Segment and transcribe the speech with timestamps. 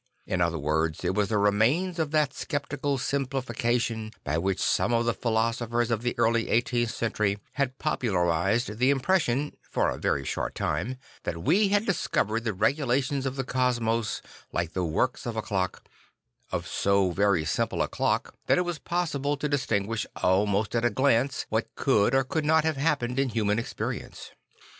[0.25, 4.93] In other words it was the remains of that sceptical simpli fication by which some
[4.93, 10.25] of the philosophers of the early eighteenth century had popularised the impression (for a very
[10.25, 15.35] short time) that we had discovered the regulations of the cosmos like the works of
[15.35, 15.83] a clock,
[16.51, 19.49] of so very simple a clock that Miracles and Death 155 it was possible to
[19.49, 24.31] distinguish almost at a glance what could or could not have happened in human experience.